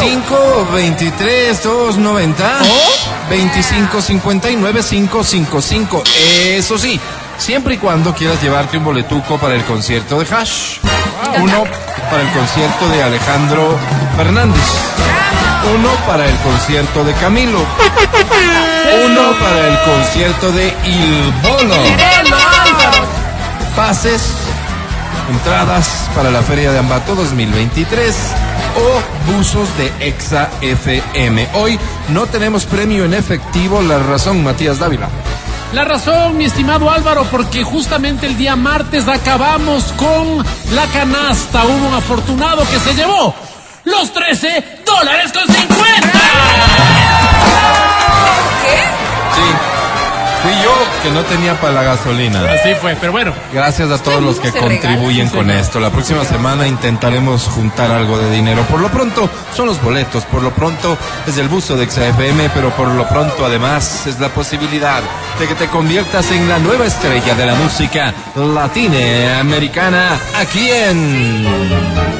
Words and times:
llamar 0.00 0.12
al 0.12 0.66
25 0.66 0.68
23 0.72 1.62
290 1.62 2.58
25 3.30 4.02
59 4.02 4.80
555. 4.82 6.02
Eso 6.56 6.78
sí, 6.78 7.00
siempre 7.38 7.74
y 7.74 7.78
cuando 7.78 8.14
quieras 8.14 8.42
llevarte 8.42 8.78
un 8.78 8.84
boletuco 8.84 9.38
para 9.38 9.54
el 9.54 9.64
concierto 9.64 10.18
de 10.18 10.34
Hash. 10.34 10.78
Uno 11.40 11.64
para 12.10 12.22
el 12.22 12.30
concierto 12.30 12.88
de 12.88 13.02
Alejandro 13.02 13.78
Fernández. 14.16 14.62
Uno 15.74 15.88
para 16.06 16.26
el 16.26 16.36
concierto 16.38 17.04
de 17.04 17.12
Camilo. 17.14 17.60
Uno 19.04 19.32
para 19.40 19.68
el 19.68 19.78
concierto 19.80 20.52
de 20.52 20.68
Il 20.84 21.32
Bolo. 21.42 21.76
Pases, 23.74 24.22
entradas 25.30 26.08
para 26.14 26.30
la 26.30 26.42
Feria 26.42 26.70
de 26.70 26.78
Ambato 26.78 27.14
2023 27.14 28.14
o 28.76 29.32
buzos 29.32 29.68
de 29.78 29.92
Exa 30.06 30.48
FM. 30.60 31.48
Hoy 31.54 31.78
no 32.08 32.26
tenemos 32.26 32.64
premio 32.64 33.04
en 33.04 33.14
efectivo, 33.14 33.80
la 33.82 33.98
razón, 33.98 34.42
Matías 34.42 34.78
Dávila. 34.78 35.08
La 35.72 35.84
razón, 35.84 36.36
mi 36.36 36.44
estimado 36.44 36.88
Álvaro, 36.90 37.26
porque 37.30 37.64
justamente 37.64 38.26
el 38.26 38.36
día 38.36 38.54
martes 38.54 39.08
acabamos 39.08 39.92
con 39.96 40.38
la 40.72 40.86
canasta. 40.92 41.64
Hubo 41.64 41.88
un 41.88 41.94
afortunado 41.94 42.62
que 42.70 42.78
se 42.78 42.94
llevó 42.94 43.34
los 43.84 44.12
13 44.12 44.82
dólares 44.86 45.32
con 45.32 45.46
50. 45.46 45.73
Que 51.04 51.10
no 51.10 51.22
tenía 51.24 51.60
para 51.60 51.74
la 51.74 51.82
gasolina. 51.82 52.40
Así 52.50 52.74
fue, 52.80 52.96
pero 52.98 53.12
bueno. 53.12 53.34
Gracias 53.52 53.90
a 53.90 54.02
todos 54.02 54.22
los 54.22 54.40
que 54.40 54.50
contribuyen 54.50 55.26
regala. 55.26 55.32
con 55.32 55.50
esto. 55.50 55.78
La 55.78 55.90
próxima 55.90 56.24
semana 56.24 56.66
intentaremos 56.66 57.44
juntar 57.44 57.90
algo 57.90 58.16
de 58.16 58.30
dinero. 58.30 58.62
Por 58.62 58.80
lo 58.80 58.88
pronto 58.88 59.28
son 59.54 59.66
los 59.66 59.82
boletos, 59.82 60.24
por 60.24 60.42
lo 60.42 60.50
pronto 60.52 60.96
es 61.26 61.36
el 61.36 61.48
buzo 61.48 61.76
de 61.76 61.90
XFM, 61.90 62.48
pero 62.54 62.70
por 62.70 62.88
lo 62.88 63.06
pronto 63.06 63.44
además 63.44 64.06
es 64.06 64.18
la 64.18 64.30
posibilidad 64.30 65.02
de 65.38 65.46
que 65.46 65.54
te 65.54 65.66
conviertas 65.66 66.30
en 66.30 66.48
la 66.48 66.58
nueva 66.58 66.86
estrella 66.86 67.34
de 67.34 67.46
la 67.46 67.54
música 67.54 68.14
latinoamericana 68.34 70.18
aquí 70.40 70.70
en... 70.70 72.13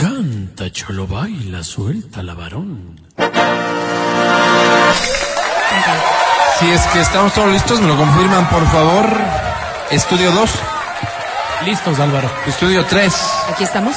Canta, 0.00 0.70
cholo, 0.72 1.06
baila, 1.06 1.62
suelta 1.62 2.22
la 2.22 2.34
varón. 2.34 2.98
Si 6.58 6.70
es 6.70 6.80
que 6.88 7.00
estamos 7.00 7.32
todos 7.34 7.48
listos, 7.50 7.80
me 7.80 7.88
lo 7.88 7.96
confirman 7.96 8.48
por 8.48 8.66
favor. 8.68 9.06
Estudio 9.90 10.30
2, 10.32 10.50
Listos, 11.66 11.98
Álvaro. 12.00 12.30
estudio 12.46 12.84
3, 12.86 13.14
Aquí 13.52 13.64
estamos. 13.64 13.96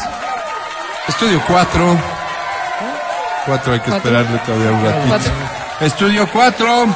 estudio 1.08 1.42
4. 1.48 1.98
4 3.46 3.74
hay 3.74 3.80
que 3.80 3.90
Cuatro. 3.92 4.10
esperarle 4.10 4.40
todavía 4.40 4.72
un 4.72 4.84
ratito. 4.86 5.08
Cuatro. 5.08 5.32
Estudio 5.82 6.30
4. 6.32 6.88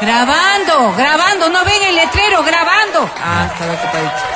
Grabando, 0.00 0.94
grabando, 0.96 1.48
no 1.50 1.64
ven 1.64 1.82
el 1.88 1.96
letrero, 1.96 2.42
grabando. 2.42 3.10
Ah, 3.24 3.48
estaba 3.52 3.72
ocupadito. 3.72 4.35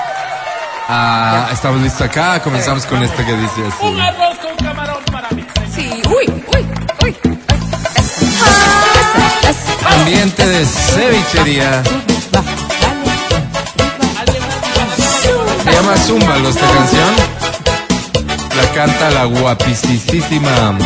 Ah, 0.92 1.50
estamos 1.52 1.80
listos 1.80 2.00
acá. 2.00 2.42
Comenzamos 2.42 2.84
con 2.84 3.00
este 3.00 3.24
que 3.24 3.36
dice 3.36 3.64
así. 3.64 3.86
Un 3.86 4.00
arroz 4.00 4.38
con 4.38 4.56
camarón 4.56 5.04
para 5.12 5.30
mí. 5.30 5.46
Sí, 5.72 5.88
uy, 6.08 6.26
uy, 6.52 6.66
uy. 7.04 7.16
Ambiente 9.88 10.46
de 10.48 10.64
cevichería. 10.66 11.82
Se 15.62 15.72
llama 15.72 15.96
Zúmbalo 15.96 16.48
esta 16.48 16.66
canción. 16.72 17.14
La 18.56 18.72
canta 18.74 19.10
la 19.10 19.24
guapísima 19.26 20.76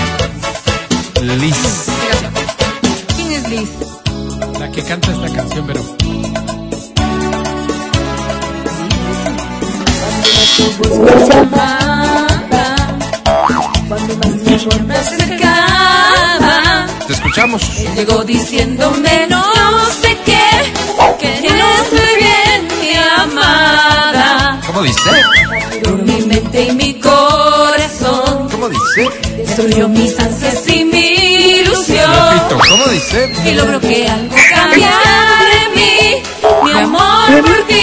Liz. 1.22 1.86
¿Quién 3.16 3.32
es 3.32 3.48
Liz? 3.48 3.70
La 4.60 4.70
que 4.70 4.84
canta 4.84 5.12
esta 5.12 5.34
canción, 5.34 5.66
pero. 5.66 6.03
Cuando 13.88 14.16
más 14.16 14.34
mi 14.36 14.54
amor 14.54 14.82
me 14.84 14.94
acercaba, 14.96 16.86
Te 17.06 17.12
escuchamos. 17.12 17.62
llegó 17.96 18.22
diciéndome 18.24 19.26
no 19.28 19.42
sé 20.00 20.16
qué, 20.24 20.72
que 21.18 21.40
no 21.50 21.68
estoy 21.82 22.16
bien, 22.18 22.68
mi 22.80 22.94
amada. 23.18 24.60
¿Cómo 24.66 24.82
dice? 24.82 25.10
Por 25.82 25.96
mi 26.02 26.20
mente 26.22 26.66
y 26.66 26.72
mi 26.72 27.00
corazón, 27.00 28.48
¿Cómo 28.50 28.68
dice? 28.68 29.08
destruyó 29.36 29.88
mis 29.88 30.16
ansias 30.20 30.68
y 30.68 30.84
mi 30.84 31.08
ilusión. 31.58 32.10
Repito, 32.32 32.58
¿cómo 32.70 32.86
dice? 32.88 33.32
Y 33.44 33.54
logró 33.54 33.80
que 33.80 34.08
algo 34.08 34.36
cambiara 34.54 35.36
en 35.66 35.74
mí, 35.74 36.22
mi 36.64 36.72
amor 36.78 37.42
por 37.44 37.66
ti, 37.66 37.82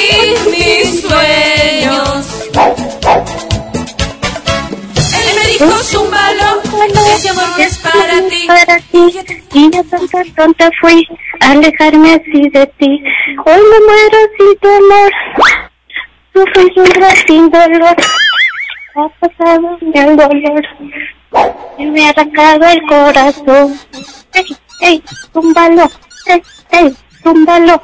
Zúmbalo, 5.70 6.62
ese 7.14 7.30
amor 7.30 7.56
que 7.56 7.64
es 7.64 7.78
para 7.78 8.28
ti. 8.30 8.48
para 8.48 8.78
ti. 8.80 9.24
y 9.54 9.70
yo 9.70 9.84
tanta 9.84 10.24
tonta 10.36 10.70
fui 10.80 11.08
a 11.40 11.52
alejarme 11.52 12.16
así 12.16 12.50
de 12.50 12.66
ti. 12.80 13.04
Hoy 13.46 13.62
me 13.70 13.80
muero 13.86 14.18
sin 14.38 14.58
tu 14.60 14.68
amor. 14.68 15.12
Sufrí 16.34 16.74
un 16.78 16.86
gran 16.86 17.16
sin 17.28 17.52
dolor. 17.52 17.96
Ha 18.96 19.10
pasado 19.20 19.78
el 19.94 20.16
dolor. 20.16 20.64
Y 21.78 21.86
me 21.86 22.08
ha 22.08 22.10
arrancado 22.10 22.66
el 22.66 22.82
corazón. 22.88 23.80
Ey, 24.34 24.58
ey, 24.82 25.04
túmbalo. 25.32 25.92
Ey, 26.26 26.42
ey, 26.72 26.96
túmbalo. 27.24 27.82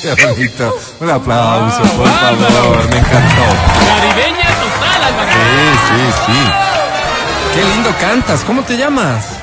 Qué 0.00 0.14
bonito. 0.26 0.76
Un 1.00 1.10
aplauso, 1.10 1.82
por 1.96 2.08
favor. 2.08 2.88
Me 2.88 2.98
encantó. 2.98 4.41
Sí, 5.42 5.78
sí, 5.88 6.22
sí. 6.26 6.40
Qué 7.54 7.64
lindo 7.74 7.90
cantas. 8.00 8.44
¿Cómo 8.44 8.62
te 8.62 8.76
llamas? 8.76 9.38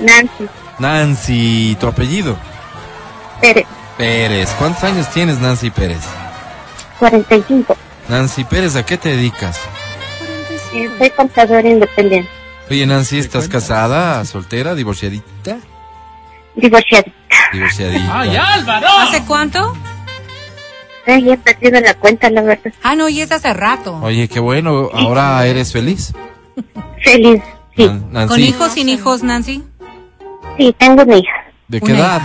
Nancy 0.00 0.48
Nancy, 0.78 1.76
tu 1.80 1.86
apellido. 1.86 2.36
Pérez 3.40 3.66
Pérez. 3.96 4.50
¿Cuántos 4.58 4.84
años 4.84 5.08
tienes, 5.10 5.38
Nancy 5.38 5.70
Pérez? 5.70 6.02
45 6.98 7.76
Nancy 8.08 8.44
Pérez, 8.44 8.76
¿a 8.76 8.84
qué 8.84 8.96
te 8.98 9.10
dedicas? 9.10 9.58
Eh, 10.72 10.90
soy 10.98 11.10
contador 11.10 11.64
independiente 11.64 12.28
Oye, 12.70 12.86
Nancy, 12.86 13.18
¿estás 13.18 13.48
casada, 13.48 14.24
soltera, 14.24 14.74
divorciadita? 14.74 15.58
divorciada 16.56 17.04
Divorciadita. 17.52 18.20
¡Ay, 18.20 18.36
Álvaro! 18.36 18.86
¿Hace 18.98 19.22
cuánto? 19.24 19.72
Ay, 21.06 21.30
he 21.30 21.36
perdido 21.38 21.80
la 21.80 21.94
cuenta 21.94 22.28
la 22.30 22.42
verdad 22.42 22.72
Ah, 22.82 22.94
no, 22.96 23.08
y 23.08 23.20
es 23.20 23.30
hace 23.30 23.52
rato. 23.54 23.98
Oye, 24.02 24.28
qué 24.28 24.40
bueno. 24.40 24.88
¿Ahora 24.92 25.46
eres 25.46 25.72
feliz? 25.72 26.12
feliz 27.04 27.42
sí 27.76 27.86
Nan- 27.86 28.08
Nancy, 28.12 28.28
¿Con 28.34 28.40
hijos 28.42 28.72
sin 28.72 28.88
hijos, 28.88 29.22
Nancy? 29.22 29.62
sí 30.56 30.74
tengo 30.78 31.02
una 31.02 31.16
hija 31.18 31.32
¿de 31.68 31.80
qué 31.80 31.92
Una 31.92 32.00
edad? 32.00 32.22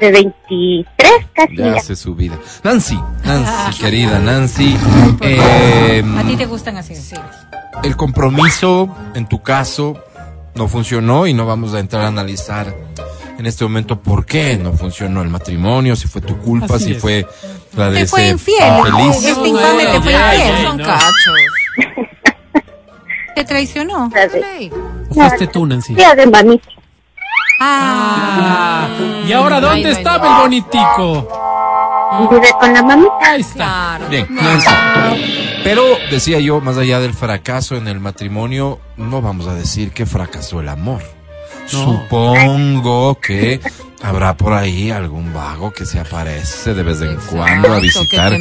de 0.00 0.10
23 0.12 1.10
casi 1.34 1.56
Ya 1.56 1.64
ya. 1.66 1.74
hace 1.76 1.96
su 1.96 2.14
vida. 2.14 2.38
Nancy, 2.64 2.98
Nancy, 3.24 3.80
querida 3.80 4.18
Nancy. 4.18 4.76
eh, 5.22 6.02
A 6.18 6.22
ti 6.22 6.36
te 6.36 6.44
gustan 6.46 6.76
así, 6.76 6.94
sí. 6.94 7.16
el 7.82 7.96
compromiso, 7.96 8.94
en 9.14 9.26
tu 9.26 9.42
caso, 9.42 9.96
no 10.54 10.68
funcionó 10.68 11.26
y 11.26 11.32
no 11.34 11.46
vamos 11.46 11.72
a 11.74 11.80
entrar 11.80 12.04
a 12.04 12.08
analizar 12.08 12.74
en 13.38 13.46
este 13.46 13.64
momento 13.64 14.00
por 14.00 14.24
qué 14.26 14.56
no 14.56 14.72
funcionó 14.72 15.22
el 15.22 15.28
matrimonio, 15.28 15.94
si 15.96 16.08
fue 16.08 16.20
tu 16.22 16.36
culpa, 16.38 16.76
Así 16.76 16.86
si 16.86 16.92
es. 16.92 17.00
fue 17.00 17.26
la 17.76 17.90
de 17.90 18.00
Te 18.00 18.06
fue 18.06 18.28
infiel. 18.28 18.58
feliz. 18.82 19.24
Este 19.24 19.48
infame 19.48 19.86
te 19.86 20.00
fue 20.00 20.12
infiel. 20.12 20.62
Son 20.62 20.78
cachos. 20.78 21.34
Te 23.34 23.44
traicionó. 23.44 24.10
Sabe. 24.10 24.42
Sí. 24.58 24.70
¿O 25.10 25.14
fuiste 25.14 25.46
tú, 25.48 25.66
Nancy? 25.66 25.94
De 25.94 26.26
mamita. 26.26 26.68
Ah, 27.60 28.88
Ah, 28.88 28.88
¿y 29.26 29.32
ahora 29.32 29.60
dónde 29.60 29.90
estaba 29.90 30.36
el 30.36 30.42
bonitico? 30.42 31.28
Vive 32.30 32.50
con 32.60 32.72
la 32.72 32.82
mamita. 32.82 33.10
Ahí 33.22 33.40
está. 33.40 33.54
claro. 33.56 34.08
Bien, 34.08 34.26
Nancy. 34.30 34.70
Pero 35.64 35.82
decía 36.10 36.38
yo, 36.38 36.60
más 36.60 36.76
allá 36.78 37.00
del 37.00 37.12
fracaso 37.14 37.76
en 37.76 37.88
el 37.88 37.98
matrimonio, 37.98 38.78
no 38.96 39.20
vamos 39.22 39.46
a 39.48 39.54
decir 39.54 39.90
que 39.92 40.06
fracasó 40.06 40.60
el 40.60 40.68
amor. 40.68 41.02
Supongo 41.66 43.18
que 43.20 43.60
habrá 44.02 44.36
por 44.36 44.52
ahí 44.52 44.90
algún 44.90 45.32
vago 45.32 45.72
que 45.72 45.84
se 45.86 45.98
aparece 45.98 46.74
de 46.74 46.82
vez 46.82 47.00
en 47.00 47.16
cuando 47.16 47.72
a 47.72 47.80
visitar 47.80 48.32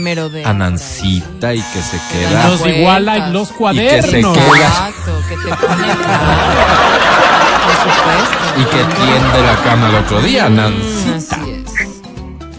a 0.44 0.54
Nancita 0.54 1.54
y 1.54 1.62
que 1.62 1.82
se 1.82 1.98
Y 1.98 2.00
queda. 2.12 2.48
Nos 2.50 2.66
iguala 2.66 3.18
en 3.18 3.34
los 3.34 3.50
Y 3.50 3.52
que 3.52 3.58
cuadernos. 3.58 4.06
se 4.12 4.22
queda. 4.22 4.68
Exacto, 4.68 5.22
que 5.30 5.36
te 5.36 5.56
pone. 5.56 5.88
Y 8.58 8.64
que 8.64 8.84
tiende 8.96 9.42
la 9.44 9.56
cama 9.64 9.90
el 9.90 9.96
otro 9.96 10.22
día, 10.22 10.50
Nancita. 10.50 11.36
Así 11.36 11.52
es. 11.52 11.74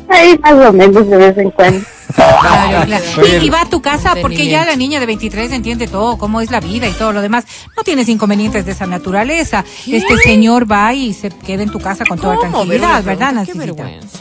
Ahí 0.08 0.38
más 0.38 0.68
o 0.68 0.72
menos 0.72 1.08
de 1.08 1.16
vez 1.16 1.38
en 1.38 1.50
cuando. 1.50 1.86
Claro, 2.16 2.86
claro. 2.86 3.04
Oye, 3.22 3.38
Y, 3.42 3.46
y 3.46 3.50
va 3.50 3.60
a 3.62 3.66
tu 3.68 3.82
casa 3.82 4.14
porque 4.20 4.46
ya 4.48 4.64
la 4.64 4.74
niña 4.76 4.98
de 5.00 5.06
23 5.06 5.52
entiende 5.52 5.86
todo, 5.86 6.16
cómo 6.18 6.40
es 6.40 6.50
la 6.50 6.60
vida 6.60 6.88
y 6.88 6.92
todo 6.92 7.12
lo 7.12 7.20
demás. 7.22 7.44
No 7.76 7.82
tienes 7.84 8.08
inconvenientes 8.08 8.64
de 8.64 8.72
esa 8.72 8.86
naturaleza. 8.86 9.64
Este 9.86 10.16
señor 10.18 10.70
va 10.70 10.92
y 10.94 11.12
se 11.12 11.28
queda 11.30 11.62
en 11.62 11.70
tu 11.70 11.78
casa 11.80 12.04
con 12.06 12.18
toda 12.18 12.38
tranquilidad? 12.38 13.04
¿verdad, 13.04 13.44
vergüenza. 13.54 14.18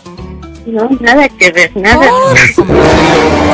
No, 0.65 0.89
nada 0.99 1.29
que 1.29 1.51
ver, 1.51 1.71
nada. 1.77 2.07
Oh, 2.11 2.33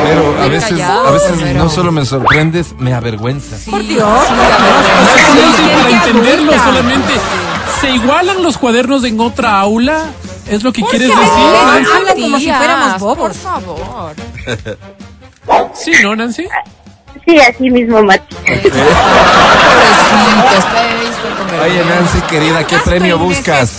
Pero 0.04 0.42
a 0.42 0.48
veces, 0.48 0.70
callado, 0.70 1.08
a 1.08 1.12
veces 1.12 1.32
pero- 1.42 1.60
no 1.60 1.70
solo 1.70 1.92
me 1.92 2.06
sorprendes, 2.06 2.74
me 2.80 2.94
avergüenzas. 2.94 3.64
por 3.70 3.84
Dios. 3.86 4.08
Nancy, 4.08 5.62
para 5.62 5.90
gente 5.90 6.08
entenderlo 6.10 6.52
adulta. 6.54 6.66
solamente, 6.66 7.14
¿se 7.82 7.90
igualan 7.92 8.42
los 8.42 8.58
cuadernos 8.58 9.04
en 9.04 9.20
otra 9.20 9.60
aula? 9.60 10.06
¿Es 10.52 10.64
lo 10.64 10.72
que 10.74 10.82
quieres 10.84 11.08
decir, 11.08 11.22
hablan 11.24 12.22
como 12.22 12.38
si 12.40 12.52
fuéramos 12.52 13.00
bobos. 13.00 13.18
Por 13.18 13.34
favor. 13.34 14.14
Sí, 15.74 15.94
¿no, 16.04 16.16
Nancy? 16.16 16.46
Sí, 17.26 17.40
así 17.40 17.70
mismo, 17.70 18.04
Mati. 18.04 18.36
Oye. 21.64 21.86
Nancy, 21.86 22.22
querida, 22.30 22.68
¿qué 22.68 22.78
premio 22.80 23.18
buscas? 23.18 23.78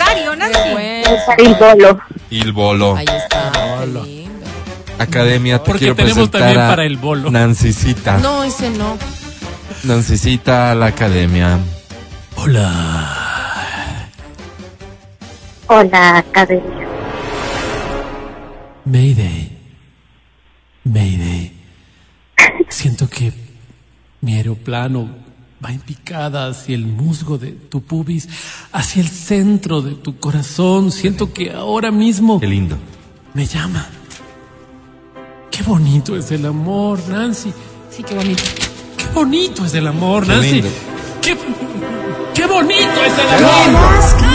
el 1.38 1.54
bolo. 1.56 2.00
Il 2.30 2.52
bolo. 2.52 2.96
Ahí 2.96 3.04
está. 3.06 3.52
Academia, 4.98 5.58
te 5.58 5.64
Porque 5.66 5.78
quiero 5.80 5.94
tenemos 5.96 6.14
presentar 6.14 6.40
también 6.40 6.60
a 6.60 6.68
para 6.68 6.84
el 6.84 6.96
bolo. 6.96 7.30
Nancicita. 7.30 8.18
No, 8.18 8.44
ese 8.44 8.70
no. 8.70 8.96
Nancicita 9.84 10.70
a 10.70 10.74
la 10.74 10.86
academia. 10.86 11.58
Hola, 12.36 13.21
academia. 15.68 16.88
Mayday. 18.84 19.50
Mayday. 20.84 21.52
Siento 22.68 23.08
que 23.08 23.32
mi 24.20 24.34
aeroplano 24.34 25.08
va 25.64 25.70
en 25.70 25.80
picada 25.80 26.48
hacia 26.48 26.74
el 26.74 26.86
musgo 26.86 27.38
de 27.38 27.52
tu 27.52 27.82
pubis, 27.82 28.28
hacia 28.72 29.02
el 29.02 29.08
centro 29.08 29.80
de 29.82 29.94
tu 29.94 30.18
corazón. 30.18 30.90
Siento 30.90 31.32
que 31.32 31.52
ahora 31.52 31.90
mismo 31.90 32.40
Qué 32.40 32.46
lindo. 32.46 32.76
me 33.34 33.46
llama. 33.46 33.86
Qué 35.50 35.62
bonito 35.62 36.16
es 36.16 36.30
el 36.32 36.46
amor, 36.46 36.98
Nancy. 37.08 37.52
Sí, 37.90 38.02
qué 38.02 38.14
bonito. 38.14 38.42
Qué 38.96 39.04
bonito 39.14 39.64
es 39.64 39.74
el 39.74 39.86
amor, 39.86 40.24
Qué 40.24 40.28
Nancy. 40.32 40.52
lindo. 40.54 40.70
Qué, 41.20 41.36
qué 42.34 42.46
bonito 42.46 43.04
es 43.06 43.18
el 43.18 43.44
amor. 43.44 44.31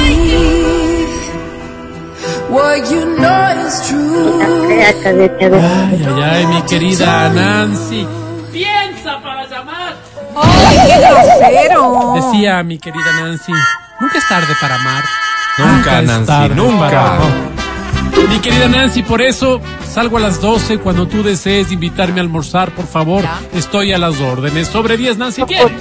Ay, 5.53 6.05
ay, 6.05 6.23
ay, 6.23 6.47
mi 6.47 6.61
querida 6.63 7.29
Nancy. 7.29 8.07
Piensa 8.51 9.19
para 9.21 9.45
llamar. 9.47 9.95
¡Ay, 10.35 10.77
qué 10.87 10.99
grosero! 10.99 12.13
Decía 12.15 12.63
mi 12.63 12.77
querida 12.77 13.11
Nancy, 13.19 13.51
nunca 13.99 14.17
es 14.17 14.27
tarde 14.27 14.53
para 14.61 14.75
amar. 14.75 15.03
Nunca, 15.57 16.01
Nancy, 16.01 16.25
tarde 16.27 16.55
nunca. 16.55 16.89
para. 16.89 17.19
Mi 18.29 18.39
querida 18.39 18.67
Nancy, 18.67 19.03
por 19.03 19.21
eso 19.21 19.61
salgo 19.87 20.17
a 20.17 20.19
las 20.19 20.41
12 20.41 20.79
cuando 20.79 21.07
tú 21.07 21.23
desees 21.23 21.71
invitarme 21.71 22.19
a 22.19 22.23
almorzar, 22.23 22.71
por 22.71 22.87
favor. 22.87 23.23
Ya. 23.23 23.39
Estoy 23.53 23.93
a 23.93 23.97
las 23.97 24.19
órdenes. 24.21 24.67
Sobre 24.67 24.97
10, 24.97 25.17
Nancy, 25.17 25.43
tienes. 25.43 25.71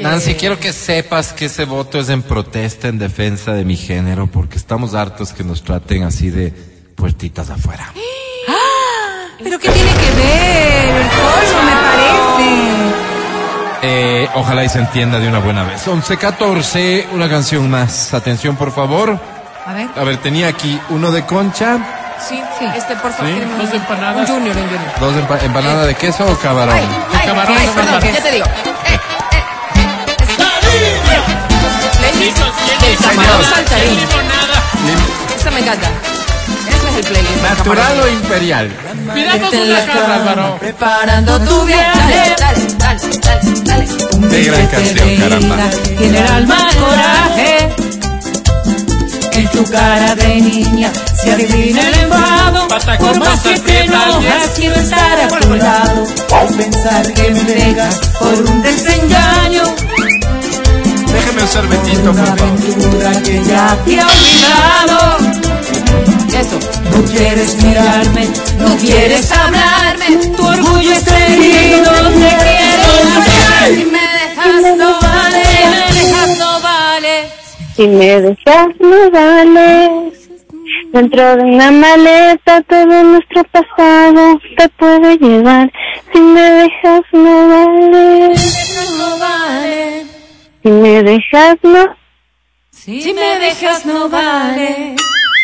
Oye. 0.00 0.08
Nancy, 0.08 0.34
quiero 0.34 0.58
que 0.58 0.72
sepas 0.72 1.32
que 1.32 1.46
ese 1.46 1.64
voto 1.66 1.98
es 1.98 2.08
en 2.08 2.22
protesta, 2.22 2.88
en 2.88 2.98
defensa 2.98 3.52
de 3.52 3.64
mi 3.64 3.76
género, 3.76 4.26
porque 4.26 4.56
estamos 4.56 4.94
hartos 4.94 5.32
que 5.32 5.44
nos 5.44 5.62
traten 5.62 6.04
así 6.04 6.30
de 6.30 6.52
puertitas 6.96 7.50
afuera. 7.50 7.92
¿Pero 9.42 9.58
qué 9.58 9.68
tiene 9.70 9.90
que 9.92 10.10
ver? 10.12 10.88
El 10.88 11.08
colmo, 11.08 11.62
me 11.64 11.72
parece. 11.72 12.90
Eh, 13.82 14.28
ojalá 14.34 14.64
y 14.64 14.68
se 14.68 14.78
entienda 14.78 15.18
de 15.18 15.28
una 15.28 15.38
buena 15.38 15.64
vez. 15.64 15.86
11-14, 15.86 17.06
una 17.12 17.28
canción 17.28 17.70
más. 17.70 18.12
Atención, 18.14 18.56
por 18.56 18.72
favor. 18.72 19.18
A 19.66 19.72
ver. 19.72 19.88
A 19.96 20.04
ver, 20.04 20.16
tenía 20.18 20.48
aquí 20.48 20.78
uno 20.90 21.10
de 21.12 21.24
concha, 21.26 21.78
Sí, 22.28 22.38
sí. 22.58 22.66
Este, 22.76 22.94
por 22.96 23.10
favor. 23.12 23.32
Sí, 23.32 23.40
dos 23.58 23.72
empanadas. 23.72 24.28
Un 24.28 24.36
junior, 24.36 24.54
un 24.54 24.62
junior. 24.64 24.80
dos 25.00 25.14
empa- 25.16 25.42
empanada 25.42 25.86
de 25.86 25.94
queso 25.94 26.30
o 26.30 26.36
camarón. 26.36 26.74
Ay, 26.74 26.86
ay, 27.14 27.26
camarón, 27.28 27.56
ay, 27.58 27.66
camarón. 27.66 28.00
perdón, 28.00 28.14
ya 28.14 28.22
te 28.22 28.30
digo. 28.30 28.44
Camarón 33.02 33.44
saltarín. 33.44 33.98
Esta 35.36 35.50
me 35.50 35.60
encanta. 35.60 35.88
Ese 36.68 36.88
es 36.88 36.96
el 36.96 37.04
playlist. 37.04 37.42
Natural 37.42 38.00
o 38.00 38.08
imperial. 38.08 38.70
Miramos 39.14 39.52
una 39.52 39.86
cara. 39.86 40.56
Preparando 40.58 41.40
tu 41.40 41.64
viaje. 41.64 42.34
Dale, 42.38 42.66
dale, 42.78 43.00
dale, 43.24 43.60
dale. 43.64 43.86
Qué 44.30 44.42
gran 44.44 44.66
canción, 44.66 45.16
caramba. 45.16 45.56
Tiene 45.98 46.18
el 46.18 46.26
alma 46.26 46.68
coraje. 46.80 47.74
En 49.32 49.48
tu 49.48 49.64
cara 49.70 50.14
de 50.16 50.40
niña 50.40 50.92
se 51.14 51.32
adivina 51.32 51.80
el 51.88 51.94
enfado. 51.94 52.68
Por 52.68 53.18
más 53.18 53.40
que 53.40 53.58
te 53.58 53.84
enojas, 53.84 54.50
quiero 54.56 54.76
estar 54.76 55.20
a 55.20 55.28
tu 55.28 55.54
lado. 55.54 56.06
Pensar 56.56 57.12
que 57.12 57.30
me 57.30 57.42
dejas 57.44 57.94
por 58.18 58.34
un 58.34 58.62
desengaño. 58.62 59.62
Déjeme 61.30 61.42
un 61.42 61.48
sorbetito, 61.48 62.02
por 62.02 62.10
Una 62.10 62.26
favor. 62.26 62.42
aventura 62.42 63.22
que 63.22 63.44
ya 63.44 63.78
te 63.84 64.00
ha 64.00 64.06
olvidado. 64.08 64.98
Eso. 66.40 66.58
No 66.90 67.04
quieres 67.12 67.62
mirarme, 67.62 68.28
no 68.58 68.76
quieres 68.78 69.30
hablarme. 69.30 70.16
Tu 70.36 70.44
orgullo 70.44 70.92
está 70.92 71.26
herido, 71.26 71.92
te 71.92 72.12
quieres 72.18 73.04
matar. 73.14 73.68
Si 73.68 73.84
me 73.84 74.00
dejas, 74.18 74.76
no 74.76 75.00
vale. 75.00 75.44
Si 75.46 75.56
me 75.86 75.86
dejas, 76.00 76.38
no 76.38 76.60
vale. 76.60 77.30
Si 77.76 77.86
me 77.86 78.20
dejas, 78.22 78.68
no 78.80 79.10
vale. 79.12 80.12
Dentro 80.92 81.36
de 81.36 81.42
una 81.44 81.70
maleta 81.70 82.60
todo 82.62 83.04
nuestro 83.04 83.44
pasado 83.44 84.40
te 84.56 84.68
puede 84.70 85.16
llevar. 85.18 85.70
Si 86.12 86.18
me 86.18 86.40
dejas, 86.40 87.02
no 87.12 87.48
vale. 87.48 88.34
No 88.98 89.18
vale. 89.18 90.19
Si 90.62 90.68
me 90.70 91.02
dejas, 91.02 91.56
no. 91.62 91.84
Si 92.70 93.12
me 93.12 93.38
dejas, 93.38 93.86
no 93.86 94.08
vale. 94.08 94.96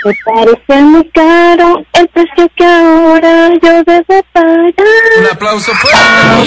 Me 0.05 0.13
parece 0.25 0.83
muy 0.83 1.09
caro 1.11 1.79
el 1.95 2.09
precio 2.09 2.49
que 2.57 2.65
ahora 2.65 3.49
yo 3.63 3.83
debo 3.85 4.23
pagar. 4.33 4.75
Un 5.19 5.27
aplauso 5.33 5.73
fuerte, 5.73 5.99
por 5.99 6.47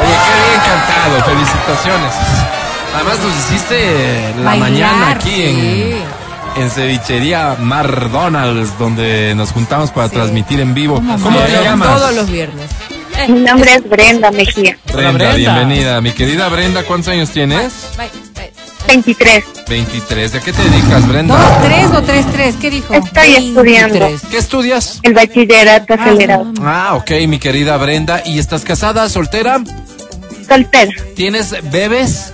Oye, 0.00 0.16
qué 0.26 0.34
bien 0.48 0.60
cantado. 0.66 1.24
Felicitaciones. 1.24 2.12
Además 2.94 3.18
nos 3.20 3.36
hiciste 3.38 4.34
la 4.38 4.44
Bailar, 4.44 4.58
mañana 4.70 5.10
aquí 5.12 5.30
sí. 5.30 5.96
en, 6.56 6.62
en 6.62 6.70
cevichería 6.70 7.56
McDonald's, 7.60 8.76
donde 8.78 9.34
nos 9.34 9.52
juntamos 9.52 9.90
para 9.90 10.08
transmitir 10.08 10.60
en 10.60 10.74
vivo. 10.74 10.96
¿Cómo 10.96 11.38
te 11.40 11.52
Todos 11.52 11.64
llamas? 11.64 12.14
los 12.14 12.30
viernes. 12.30 12.70
Mi 13.28 13.40
nombre 13.40 13.74
es 13.74 13.88
Brenda 13.88 14.30
Mejía, 14.30 14.78
Brenda, 14.92 15.12
Brenda. 15.12 15.34
bienvenida. 15.36 16.00
Mi 16.00 16.12
querida 16.12 16.48
Brenda, 16.48 16.82
¿cuántos 16.84 17.08
años 17.12 17.30
tienes? 17.30 17.72
Bye, 17.96 18.08
bye. 18.34 18.50
23. 18.88 19.44
23. 19.68 20.32
¿De 20.32 20.40
qué 20.40 20.52
te 20.52 20.62
dedicas, 20.62 21.06
Brenda? 21.06 21.36
¿Dos, 21.36 21.62
tres 21.62 21.86
o 21.94 22.02
tres, 22.02 22.26
tres? 22.32 22.54
¿Qué 22.60 22.70
dijo? 22.70 22.94
Estoy 22.94 23.34
estudiando 23.34 24.00
23. 24.00 24.20
¿Qué 24.30 24.38
estudias? 24.38 25.00
el 25.02 25.14
bachillerato 25.14 25.94
acelerado. 25.94 26.52
Ah, 26.62 26.94
ok, 26.94 27.10
mi 27.28 27.38
querida 27.38 27.76
Brenda. 27.76 28.22
¿Y 28.24 28.38
estás 28.38 28.64
casada, 28.64 29.08
soltera? 29.08 29.60
Soltera. 30.48 30.90
¿Tienes 31.14 31.54
bebés? 31.70 32.32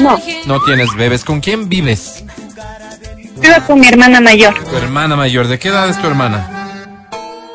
No, 0.00 0.20
No 0.46 0.60
tienes 0.62 0.94
bebés. 0.96 1.24
¿Con 1.24 1.40
quién 1.40 1.68
vives? 1.68 2.24
vivo 3.36 3.54
con 3.66 3.80
mi 3.80 3.88
hermana 3.88 4.20
mayor. 4.20 4.54
Tu 4.64 4.76
hermana 4.76 5.16
mayor. 5.16 5.48
¿De 5.48 5.58
qué 5.58 5.68
edad 5.68 5.88
es 5.88 6.00
tu 6.00 6.06
hermana? 6.06 6.63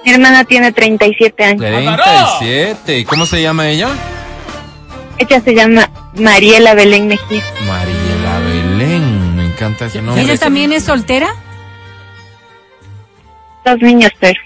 Mi 0.10 0.16
hermana 0.16 0.44
tiene 0.44 0.72
37 0.72 1.44
años. 1.44 1.60
37. 1.62 2.98
¿Y 2.98 3.06
cómo 3.06 3.28
se 3.28 3.44
llama 3.44 3.68
ella? 3.70 3.90
Ella 5.20 5.40
se 5.40 5.54
llama 5.54 5.88
Mariela 6.16 6.74
Belén 6.74 7.08
Mejía. 7.08 7.44
Mariela 7.68 8.40
Belén. 8.40 9.36
Me 9.36 9.46
encanta 9.46 9.86
ese 9.86 10.02
nombre. 10.02 10.24
¿Ella 10.24 10.36
también 10.38 10.74
es 10.74 10.86
soltera? 10.86 11.30
Dos 13.64 13.78
niños, 13.82 14.10
pero. 14.20 14.40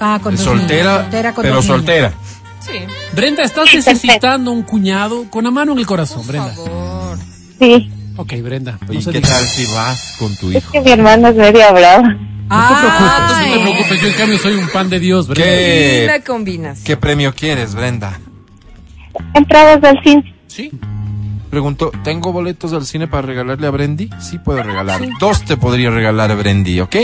Ah, 0.00 0.18
con 0.20 0.34
Es 0.34 0.40
dos 0.44 0.48
niños. 0.54 0.62
soltera, 0.68 1.02
Soltera 1.02 1.32
con 1.32 1.42
pero 1.42 1.54
dos 1.54 1.64
niños. 1.64 1.76
soltera. 1.78 2.12
Sí. 2.58 2.72
Brenda, 3.12 3.44
¿estás 3.44 3.68
Sí, 3.68 3.76
perfecto. 3.76 3.92
necesitando 4.06 4.50
un 4.50 4.62
cuñado 4.62 5.30
con 5.30 5.44
la 5.44 5.52
mano 5.52 5.72
en 5.74 5.78
el 5.78 5.86
corazón, 5.86 6.26
Brenda? 6.26 6.52
Por 6.56 6.66
favor. 6.66 7.18
Sí, 7.60 7.92
Ok, 8.16 8.32
Brenda. 8.42 8.78
¿Y 8.90 8.98
no 8.98 9.12
qué 9.12 9.18
diga. 9.20 9.28
tal 9.28 9.46
si 9.46 9.66
vas 9.66 10.16
con 10.18 10.34
tu 10.36 10.50
es 10.50 10.56
hijo? 10.56 10.72
que 10.72 10.80
mi 10.80 10.90
hermana 10.90 11.28
es 11.28 11.36
medio 11.36 11.72
brava. 11.72 12.16
No 12.48 12.68
te 12.68 12.74
preocupes, 12.74 13.00
no 13.00 13.26
te 13.26 13.34
Ay. 13.34 13.62
preocupes. 13.62 14.00
Yo 14.00 14.08
en 14.08 14.14
cambio 14.14 14.38
soy 14.38 14.54
un 14.54 14.68
pan 14.68 14.90
de 14.90 15.00
Dios, 15.00 15.28
Brenda. 15.28 15.46
¿Qué, 15.46 16.04
La 16.06 16.20
combinas. 16.20 16.80
¿Qué 16.84 16.96
premio 16.96 17.34
quieres, 17.34 17.74
Brenda? 17.74 18.18
Entradas 19.34 19.82
al 19.82 20.02
cine. 20.02 20.34
Sí. 20.46 20.70
Preguntó, 21.50 21.92
¿tengo 22.02 22.32
boletos 22.32 22.72
al 22.72 22.84
cine 22.84 23.06
para 23.06 23.22
regalarle 23.22 23.66
a 23.66 23.70
Brendy? 23.70 24.10
Sí 24.20 24.38
puedo 24.38 24.62
regalar. 24.62 25.00
Dos 25.20 25.44
te 25.44 25.56
podría 25.56 25.90
regalar 25.90 26.30
a 26.30 26.34
Brendy, 26.34 26.80
¿ok? 26.80 26.96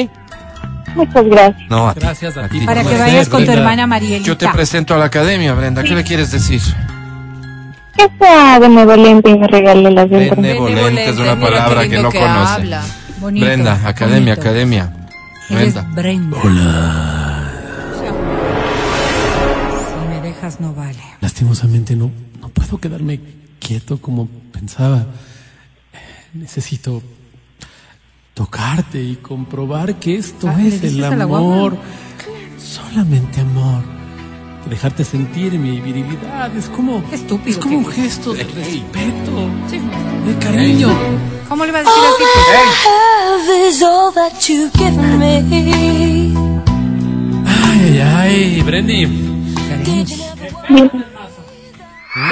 Muchas 0.96 1.24
gracias. 1.24 1.70
No, 1.70 1.88
a 1.88 1.94
ti. 1.94 2.00
Gracias 2.00 2.36
a 2.36 2.48
ti. 2.48 2.60
Para 2.66 2.82
que 2.82 2.98
vayas 2.98 3.28
con 3.28 3.40
tu 3.42 3.46
Brenda. 3.46 3.62
hermana 3.62 3.86
Marielita. 3.86 4.26
Yo 4.26 4.36
te 4.36 4.48
presento 4.48 4.94
a 4.94 4.98
la 4.98 5.04
academia, 5.04 5.54
Brenda. 5.54 5.84
¿Qué 5.84 5.94
le 5.94 6.02
quieres 6.02 6.32
decir? 6.32 6.60
Que 7.96 8.08
sea 8.18 8.58
benevolente 8.58 9.30
y 9.30 9.38
me 9.38 9.46
regale 9.46 9.90
las 9.90 10.10
entradas. 10.10 10.36
Benevolente 10.36 11.08
es 11.10 11.18
una 11.18 11.38
palabra 11.38 11.88
que 11.88 12.02
no 12.02 12.10
que 12.10 12.18
conoce. 12.18 12.76
Brenda, 13.20 13.80
academia, 13.84 14.34
bonito. 14.34 14.99
Eres 15.50 15.74
Brenda. 15.94 16.38
Brenda. 16.42 17.52
Si 19.88 20.08
me 20.08 20.20
dejas 20.20 20.60
no 20.60 20.72
vale. 20.74 21.02
Lastimosamente 21.20 21.96
no, 21.96 22.10
no 22.40 22.48
puedo 22.48 22.78
quedarme 22.78 23.20
quieto 23.58 24.00
como 24.00 24.28
pensaba. 24.52 25.06
Necesito 26.32 27.02
tocarte 28.34 29.02
y 29.02 29.16
comprobar 29.16 29.96
que 29.96 30.16
esto 30.16 30.48
Ah, 30.48 30.56
¿le 30.56 30.68
es 30.68 30.82
el 30.82 31.04
amor. 31.04 31.76
Solamente 32.58 33.40
amor. 33.40 33.99
Dejarte 34.70 35.02
sentir 35.04 35.52
mi 35.58 35.80
virilidad 35.80 36.56
es 36.56 36.68
como, 36.68 37.04
Qué 37.10 37.16
estúpido 37.16 37.58
es 37.58 37.58
como 37.58 37.78
un 37.78 37.86
gesto 37.86 38.32
de 38.32 38.44
respeto, 38.44 39.50
de 40.26 40.38
cariño. 40.38 40.96
¿Cómo 41.48 41.64
le 41.64 41.72
vas 41.72 41.84
a 41.84 41.90
decir 41.90 42.04
así? 42.06 42.24
Love 42.86 43.68
is 43.68 43.82
all 43.82 44.14
that 44.14 44.32
you've 44.48 44.70
given 44.78 45.18
me. 45.18 46.34
Ay, 47.44 47.98
ay, 47.98 48.54
ay, 48.54 48.62
Brendy. 48.62 49.06
¿Qué 49.84 50.06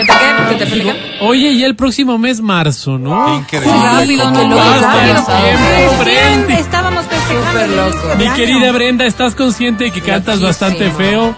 te 0.06 0.12
qué? 0.12 0.58
¿Qué 0.58 0.64
te? 0.64 1.18
Oye, 1.20 1.50
y 1.50 1.64
el 1.64 1.74
próximo 1.74 2.18
mes 2.18 2.40
marzo, 2.40 2.98
¿no? 2.98 3.38
Increíble. 3.38 3.72
rápido 3.72 4.24
cómo 4.24 4.40
que 4.40 4.48
lo 4.48 4.56
pasa 4.56 4.94
rápido. 4.94 5.98
Brendy. 6.04 6.52
Estábamos 6.52 7.04
festejando. 7.06 7.76
Loco. 7.76 8.16
Mi 8.16 8.28
querida 8.30 8.70
Brenda, 8.70 9.06
¿estás 9.06 9.34
consciente 9.34 9.84
de 9.84 9.90
que 9.90 10.02
cantas 10.02 10.40
bastante 10.40 10.88
feo? 10.92 11.34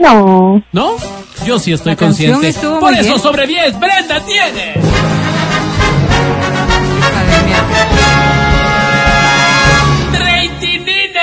No. 0.00 0.62
¿No? 0.72 0.96
Yo 1.44 1.58
sí 1.58 1.72
estoy 1.74 1.92
La 1.92 1.96
consciente. 1.96 2.52
Por 2.80 2.94
eso 2.94 3.02
bien. 3.02 3.20
sobre 3.20 3.46
10, 3.46 3.78
Brenda 3.78 4.20
tiene. 4.24 4.74
Academia. 7.02 7.58
¡Treitinine! 10.12 11.20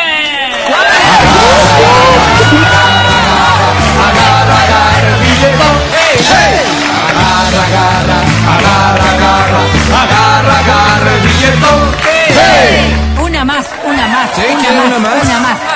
Una 13.21 13.43
más, 13.45 13.65
una 13.85 14.07
más. 14.07 14.29
¿Sí? 14.35 14.41
¿Quiere 14.41 14.79
una 14.81 14.99
más? 14.99 15.23
Una 15.23 15.39
más, 15.39 15.57
una 15.59 15.66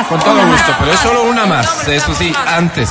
más. 0.00 0.08
Con 0.08 0.20
todo 0.20 0.34
más. 0.34 0.46
gusto, 0.50 0.72
pero 0.80 0.92
es 0.92 1.00
solo 1.00 1.22
una 1.24 1.46
más. 1.46 1.88
Eso 1.88 2.14
sí, 2.14 2.32
antes. 2.46 2.90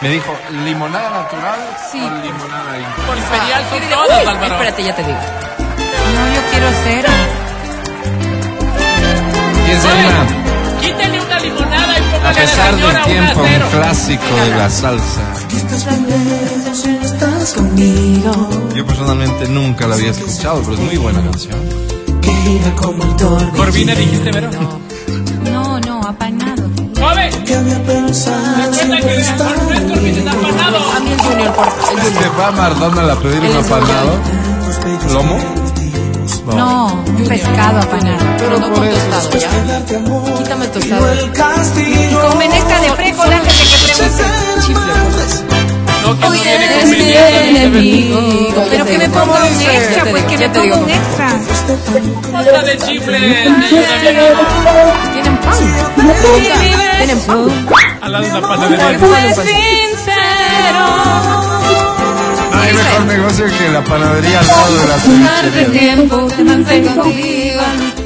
Me 0.00 0.08
dijo, 0.08 0.34
¿limonada 0.64 1.10
natural 1.10 1.60
Sí. 1.92 1.98
o 2.00 2.10
limonada 2.24 2.78
in- 2.78 3.06
Por 3.06 3.18
imperial 3.18 3.64
son 3.70 3.80
todas, 3.90 4.26
Álvaro. 4.26 4.54
Espérate, 4.54 4.82
ya 4.84 4.96
te 4.96 5.02
digo. 5.04 5.18
No, 5.18 6.34
yo 6.34 6.40
quiero 6.50 6.68
cero. 6.84 7.08
¿Quién 9.66 9.80
se 9.80 9.88
anima? 9.88 10.26
Quítale 10.80 11.20
una 11.20 11.38
limonada 11.40 11.98
y 11.98 12.00
A 12.00 12.02
póngale 12.02 12.26
a 12.26 12.32
la 12.32 12.32
pesar 12.32 12.74
del 12.76 13.02
tiempo, 13.02 13.40
un 13.42 13.70
clásico 13.70 14.36
de 14.36 14.56
la 14.56 14.70
salsa. 14.70 15.20
Yo 18.74 18.86
personalmente 18.86 19.48
nunca 19.48 19.86
la 19.86 19.94
había 19.96 20.10
escuchado, 20.12 20.60
pero 20.62 20.74
es 20.74 20.80
muy 20.80 20.96
buena 20.96 21.20
canción. 21.22 21.58
Corvina, 23.56 23.94
dijiste, 23.94 24.30
Vero. 24.32 24.50
Apanado. 27.74 28.10
¡Joven! 28.20 28.90
Recuerda 28.90 29.30
que 29.30 29.34
el 29.34 29.42
amor 29.42 29.66
no 29.66 29.74
es 29.74 29.80
Corvina, 29.82 30.18
está 30.18 30.32
apanado. 30.32 30.78
A 30.96 31.00
mí 31.00 31.10
el 31.12 31.20
Junior, 31.20 31.52
por 31.54 31.66
el 31.66 31.72
Junior. 31.72 32.22
¿Se 32.22 32.28
va 32.38 32.46
a 32.48 32.50
McDonald's 32.52 33.12
a 33.12 33.20
pedir 33.20 33.40
un 33.40 33.56
apanado? 33.56 34.12
¿Lomo? 35.12 35.36
No, 36.56 37.02
un 37.06 37.28
pescado 37.28 37.78
apanado. 37.80 38.18
Pero 38.38 38.58
no 38.58 38.72
con 38.72 38.88
tostado, 38.88 39.38
¿ya? 39.38 39.50
Quítame 40.38 40.64
el 40.64 40.70
tostado. 40.70 41.06
Con 42.28 42.38
menestra 42.38 42.80
de 42.80 42.90
frejo, 42.92 43.22
déjate 43.24 43.48
que 43.48 43.76
pregunte. 43.84 44.24
No, 46.02 46.18
que 46.18 46.24
no 46.24 46.30
viene 46.30 46.64
Es 46.64 46.80
con 46.80 46.90
mi 46.90 46.96
billete. 46.96 47.50
enemigo. 47.50 48.20
Pero 48.70 48.84
que 48.86 48.98
me 48.98 49.08
ponga 49.10 49.44
un 49.44 49.60
extra, 49.60 50.04
pues 50.10 50.24
que 50.24 50.38
me 50.38 50.48
ponga 50.48 50.76
un 50.76 50.90
extra. 50.90 51.28
Otra 51.70 52.62
de 52.62 52.76
chifle. 52.78 53.18
Tienen 53.18 53.54
pan. 55.38 55.58
Tienen 56.98 57.20
pan. 57.20 57.48
Al 58.00 58.12
lado 58.12 58.24
de 58.24 58.30
la. 58.30 58.40
No 62.52 62.60
hay 62.60 62.72
mejor 62.74 63.04
negocio 63.06 63.46
que 63.46 63.68
la 63.70 63.82
panadería 63.84 64.40
al 64.40 64.46
lado 64.46 64.78
de 64.78 64.88
la 64.88 64.96
Tanto 64.96 64.96
cevichería. 64.96 65.70
tiempo 65.94 66.16
te 66.36 66.44
mantengo 66.44 67.02
contigo. 67.02 67.60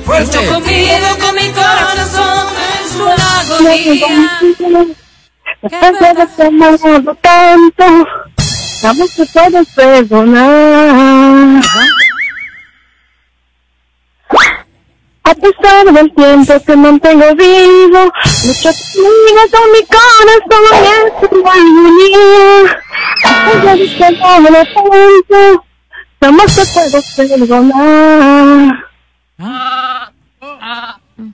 ¡Fuerte! 0.04 0.37
Mucho 0.37 0.52
conmigo 0.52 1.09
con 1.21 1.35
mi 1.35 1.49
corazón 1.50 2.47
es 2.85 2.94
una 3.00 3.40
agonía. 3.40 4.40
Tanto, 7.23 7.87
vamos 8.83 9.11
perdonar. 9.75 11.62
A 15.26 15.35
pesar 15.35 15.90
del 15.93 16.14
tiempo 16.14 16.52
que 16.66 16.76
mantengo 16.76 17.35
vivo, 17.35 18.12
lucho 18.47 18.71
conmigo 18.93 19.43
con 19.52 19.73
mi 19.73 19.83
corazón 19.87 20.64
es 20.75 21.31
una 21.33 21.52
agonía. 21.52 22.25
Después 23.25 23.62
de 23.62 23.71
haberte 23.71 24.04
amado 24.04 24.64
tanto, 24.75 25.64
vamos 26.21 26.54
que 26.54 26.62
puedes 26.75 27.07
perdonar. 27.16 28.85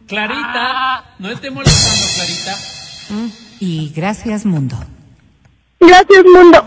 Clarita, 0.07 1.05
no 1.19 1.31
esté 1.31 1.51
molestando, 1.51 2.07
Clarita. 2.15 2.53
Y 3.59 3.93
gracias, 3.95 4.47
mundo. 4.47 4.77
Gracias, 5.81 6.25
mundo. 6.25 6.65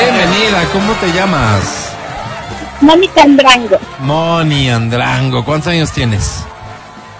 Bienvenida, 0.00 0.64
¿cómo 0.72 0.92
te 1.00 1.12
llamas? 1.12 1.92
Mónica 2.80 3.22
Andrango, 3.22 3.78
Moni 3.98 4.70
Andrango, 4.70 5.44
¿cuántos 5.44 5.72
años 5.72 5.90
tienes? 5.90 6.44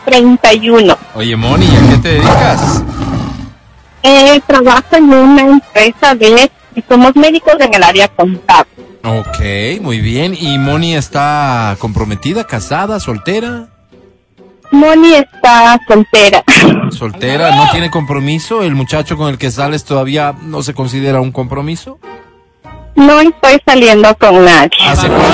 31. 0.05 0.97
Oye, 1.15 1.35
Moni, 1.35 1.67
¿a 1.67 1.91
qué 1.91 1.97
te 1.97 2.09
dedicas? 2.11 2.85
Eh, 4.05 4.41
trabajo 4.47 4.95
en 4.95 5.13
una 5.13 5.43
empresa 5.43 6.15
de... 6.15 6.51
Somos 6.89 7.17
médicos 7.17 7.55
en 7.59 7.75
el 7.75 7.83
área 7.83 8.07
contable. 8.07 8.71
Ok, 9.03 9.81
muy 9.83 9.99
bien. 9.99 10.37
¿Y 10.39 10.57
Moni 10.59 10.95
está 10.95 11.77
comprometida, 11.81 12.45
casada, 12.45 13.01
soltera? 13.01 13.71
Moni 14.71 15.15
está 15.15 15.81
soltera. 15.89 16.45
Soltera, 16.91 17.57
no 17.57 17.71
tiene 17.73 17.91
compromiso. 17.91 18.63
¿El 18.63 18.77
muchacho 18.77 19.17
con 19.17 19.31
el 19.31 19.37
que 19.39 19.51
sales 19.51 19.85
todavía 19.85 20.33
no 20.43 20.63
se 20.63 20.75
considera 20.75 21.21
un 21.21 21.33
compromiso? 21.33 21.99
No 22.99 23.21
estoy 23.21 23.63
saliendo 23.65 24.13
con 24.17 24.45
nadie. 24.45 24.71
¿Hace 24.89 25.09
cuánto 25.09 25.33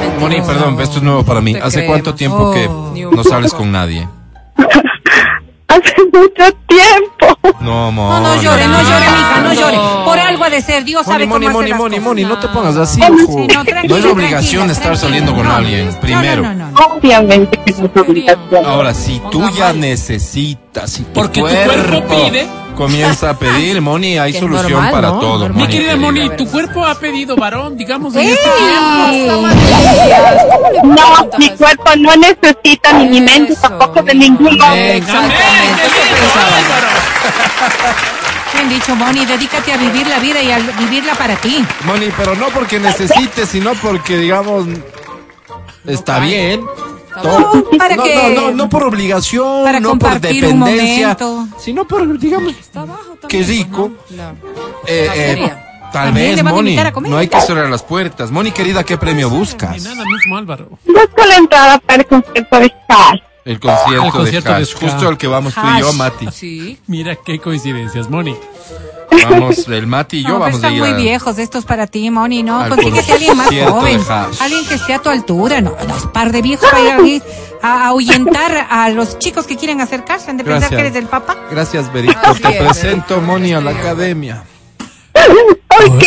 tiempo? 0.00 0.20
Moni, 0.20 0.40
perdón, 0.42 0.80
esto 0.80 0.96
es 0.96 1.02
nuevo 1.04 1.22
para 1.24 1.40
mí. 1.40 1.54
¿Hace 1.54 1.86
cuánto 1.86 2.12
tiempo 2.14 2.52
que 2.52 2.66
Oh. 2.68 2.92
No 3.12 3.22
sales 3.22 3.54
con 3.54 3.70
nadie? 3.70 4.08
Hace 5.68 5.94
mucho 6.12 6.52
tiempo. 6.66 7.17
No, 7.60 7.90
No, 7.90 7.92
Moni. 7.92 8.24
no 8.26 8.42
llore, 8.42 8.66
no 8.68 8.82
llore, 8.82 9.06
mija, 9.10 9.40
no 9.42 9.52
llore. 9.52 9.76
No. 9.76 10.04
Por 10.04 10.18
algo 10.18 10.44
ha 10.44 10.50
de 10.50 10.62
ser, 10.62 10.84
Dios 10.84 11.04
Moni, 11.06 11.12
sabe 11.14 11.26
Moni, 11.26 11.46
cómo 11.46 11.52
Moni, 11.58 11.64
hacer 11.66 11.70
las 11.70 11.78
Moni, 11.80 11.90
cosas. 11.96 12.04
Moni, 12.04 12.24
no 12.24 12.38
te 12.38 12.48
pongas 12.48 12.76
así, 12.76 13.00
Sí, 13.00 13.46
no, 13.54 13.64
No 13.88 13.96
es 13.96 14.04
obligación 14.04 14.70
estar 14.70 14.96
saliendo 14.96 15.34
con 15.34 15.44
No, 15.46 15.54
alguien, 15.56 15.88
no, 15.90 16.00
primero. 16.00 16.42
No, 16.42 16.54
no, 16.54 16.70
no. 16.70 16.78
Obviamente 16.96 17.58
que 17.64 17.72
no 17.72 17.86
es 17.86 17.96
obligación. 18.00 18.64
Ahora, 18.64 18.94
si 18.94 19.20
tú 19.30 19.48
ya 19.50 19.72
necesitas, 19.72 20.90
si 20.90 21.02
tu 21.04 21.12
Porque 21.12 21.40
tu 21.40 21.46
cuerpo, 21.46 21.72
cuerpo 22.06 22.24
pide. 22.30 22.46
comienza 22.76 23.30
a 23.30 23.38
pedir, 23.38 23.80
Moni, 23.82 24.18
hay 24.18 24.32
solución 24.34 24.72
normal, 24.72 24.90
para 24.92 25.08
¿no? 25.08 25.18
todo. 25.18 25.38
Normal. 25.48 25.54
Mi 25.56 25.62
Moni, 25.64 25.72
querida. 25.74 25.96
Moni, 25.96 26.30
tu 26.36 26.46
cuerpo 26.48 26.86
ha 26.86 26.94
pedido 26.94 27.36
varón, 27.36 27.76
digamos, 27.76 28.14
en 28.14 28.28
este 28.28 28.48
tiempo. 28.58 29.48
No, 30.84 31.28
mi 31.38 31.48
cuerpo 31.50 31.90
no 31.98 32.10
necesita 32.16 32.92
ni 32.94 33.08
mi 33.08 33.20
mente 33.20 33.54
tampoco 33.56 34.02
de 34.02 34.14
ningún 34.14 34.60
hombre. 34.60 34.96
Exactamente, 34.98 35.82
eso 35.86 36.00
pensaba. 36.14 36.58
Bien 38.54 38.68
dicho, 38.68 38.96
Moni, 38.96 39.24
dedícate 39.26 39.72
a 39.72 39.76
vivir 39.76 40.06
la 40.06 40.18
vida 40.18 40.42
y 40.42 40.50
a 40.50 40.58
vivirla 40.58 41.14
para 41.14 41.36
ti. 41.36 41.64
Moni, 41.84 42.08
pero 42.16 42.34
no 42.34 42.46
porque 42.48 42.78
necesites, 42.80 43.48
sino 43.48 43.74
porque, 43.74 44.16
digamos, 44.16 44.66
está 45.86 46.18
bien. 46.18 46.64
todo. 47.22 47.64
para 47.78 47.96
no, 47.96 48.02
que- 48.04 48.14
no, 48.14 48.28
no, 48.28 48.50
no 48.52 48.68
por 48.68 48.84
obligación, 48.84 49.64
para 49.64 49.80
no 49.80 49.98
por 49.98 50.20
dependencia, 50.20 51.16
sino 51.58 51.86
por, 51.86 52.18
digamos, 52.18 52.54
qué 53.28 53.42
rico. 53.42 53.90
Eh, 54.10 54.16
eh, 54.86 55.10
sería. 55.14 55.88
tal 55.92 56.04
También 56.06 56.36
vez, 56.36 56.44
Moni, 56.44 56.76
no 57.08 57.16
hay 57.18 57.28
que 57.28 57.40
cerrar 57.40 57.68
las 57.68 57.82
puertas. 57.82 58.30
Moni, 58.30 58.50
querida, 58.50 58.82
¿qué 58.84 58.96
premio 58.96 59.28
buscas? 59.28 59.82
Busco 60.86 61.26
la 61.26 61.36
entrada 61.36 61.78
para 61.78 62.02
el 62.02 62.06
concierto 62.06 62.60
de 62.60 62.66
Star. 62.66 63.22
El 63.44 63.60
concierto, 63.60 64.04
El 64.04 64.12
concierto 64.12 64.48
de 64.50 64.56
de 64.56 64.62
Hash, 64.62 64.70
Ska. 64.70 64.90
justo 64.90 65.08
al 65.08 65.16
que 65.16 65.26
vamos 65.26 65.54
tú 65.54 65.60
y 65.60 65.80
yo, 65.80 65.88
Hash. 65.88 65.94
Mati. 65.94 66.28
Sí. 66.32 66.78
Mira 66.86 67.16
qué 67.16 67.38
coincidencias, 67.38 68.10
Moni. 68.10 68.36
Vamos, 69.30 69.66
el 69.68 69.86
Mati 69.86 70.18
y 70.18 70.22
yo 70.22 70.28
No, 70.28 70.34
pero 70.34 70.40
vamos 70.40 70.54
a 70.54 70.56
están 70.58 70.74
ir 70.74 70.80
muy 70.80 70.90
a... 70.90 70.94
viejos 70.96 71.38
estos 71.38 71.64
para 71.64 71.86
ti, 71.86 72.10
Moni, 72.10 72.42
¿no? 72.42 72.60
al 72.60 72.68
Consíguete 72.70 73.10
a 73.10 73.14
alguien 73.14 73.36
más 73.36 73.46
joven. 73.48 74.00
Hash. 74.08 74.42
Alguien 74.42 74.66
que 74.66 74.74
esté 74.74 74.94
a 74.94 74.98
tu 75.00 75.08
altura, 75.08 75.60
¿no? 75.60 75.74
Los 75.88 76.06
par 76.08 76.30
de 76.30 76.42
viejos 76.42 76.68
para 76.70 77.00
ir 77.06 77.22
a 77.62 77.88
ahuyentar 77.88 78.66
a 78.70 78.88
los 78.90 79.18
chicos 79.18 79.46
que 79.46 79.56
quieren 79.56 79.80
acercarse, 79.80 80.30
han 80.30 80.36
de 80.36 80.44
pensar 80.44 80.68
que 80.70 80.76
eres 80.80 80.94
el 80.94 81.06
papá. 81.06 81.36
Gracias, 81.50 81.92
Berito. 81.92 82.18
Así 82.22 82.42
Te 82.42 82.50
es, 82.50 82.56
presento, 82.62 83.20
Moni, 83.20 83.54
a 83.54 83.60
la 83.60 83.70
academia. 83.70 84.44
Ok. 85.86 86.04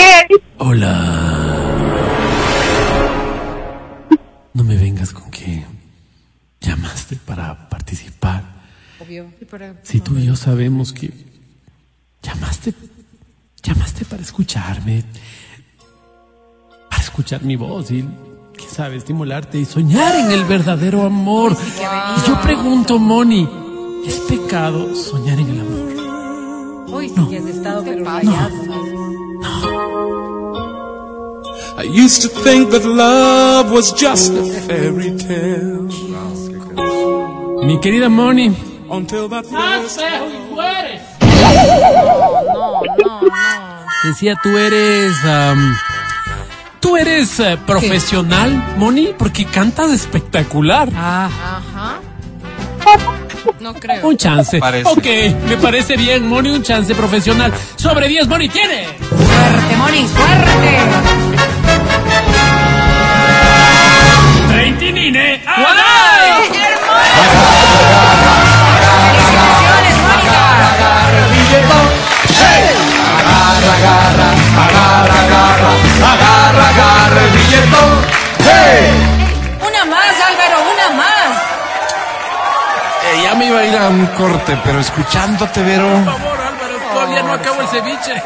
Hola. 0.57 1.50
Si 9.83 9.99
tú 9.99 10.17
y 10.17 10.25
yo 10.25 10.35
sabemos 10.35 10.93
que 10.93 11.11
llamaste, 12.21 12.73
llamaste 13.61 14.05
para 14.05 14.21
escucharme, 14.21 15.03
para 16.89 17.01
escuchar 17.01 17.43
mi 17.43 17.55
voz 17.55 17.91
y, 17.91 18.05
quién 18.55 18.69
sabe, 18.69 18.95
estimularte 18.95 19.57
y 19.59 19.65
soñar 19.65 20.15
en 20.15 20.31
el 20.31 20.45
verdadero 20.45 21.03
amor. 21.03 21.57
Y 21.57 22.27
yo 22.27 22.39
pregunto, 22.41 22.99
Moni, 22.99 23.49
¿es 24.05 24.15
pecado 24.21 24.95
soñar 24.95 25.39
en 25.39 25.49
el 25.49 25.59
amor? 25.59 25.91
Uy, 26.93 27.09
sí, 27.09 27.35
has 27.35 27.45
estado 27.45 27.83
I 31.77 31.85
used 31.85 32.21
to 32.21 32.29
think 32.29 32.69
that 32.71 32.85
love 32.85 33.71
was 33.71 33.91
just 33.93 34.33
a 34.33 34.43
fairy 34.67 35.17
tale. 35.17 35.89
Mi 37.65 37.79
querida 37.79 38.09
Moni, 38.09 38.53
until 38.91 39.27
that 39.29 39.45
first 39.45 39.99
Decía, 44.03 44.35
tú 44.41 44.57
eres... 44.57 45.13
am, 45.25 45.77
tú 46.79 46.97
eres 46.97 47.39
eh, 47.39 47.57
profesional, 47.67 48.51
Moni, 48.77 49.13
porque 49.17 49.45
cantas 49.45 49.91
espectacular. 49.91 50.89
Ah, 50.95 51.99
No 53.59 53.73
creo. 53.75 54.07
Un 54.07 54.17
chance. 54.17 54.57
Parece. 54.59 54.89
Ok, 54.89 55.05
me 55.47 55.57
parece 55.57 55.97
bien, 55.97 56.27
Moni, 56.27 56.49
un 56.49 56.63
chance 56.63 56.95
profesional. 56.95 57.53
Sobre 57.75 58.07
10, 58.07 58.27
Moni, 58.27 58.49
tiene. 58.49 58.87
suerte, 58.87 59.75
Moni, 59.77 60.07
suerte. 60.07 60.79
¡Treintinine! 64.49 65.41
Felicitaciones, 65.43 66.71
pero 84.63 84.79
escuchándote, 84.79 85.63
Vero. 85.63 85.87
Por 85.87 86.05
favor, 86.05 86.39
Álvaro, 86.39 86.77
todavía 86.93 87.23
no 87.23 87.33
acabo 87.33 87.61
el 87.61 87.67
ceviche. 87.67 88.13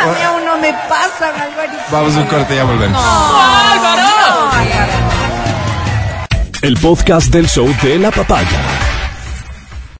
A 0.00 0.06
mí 0.06 0.22
aún 0.22 0.44
no 0.44 0.58
me 0.58 0.72
pasan, 0.72 1.34
Álvaro. 1.34 1.72
Vamos 1.90 2.16
a 2.16 2.20
un 2.20 2.26
corte, 2.26 2.56
ya 2.56 2.64
volvemos. 2.64 3.02
¡Álvaro! 3.02 4.50
El 6.62 6.76
podcast 6.78 7.28
del 7.32 7.48
show 7.48 7.72
de 7.82 7.98
la 7.98 8.10
papaya. 8.10 8.87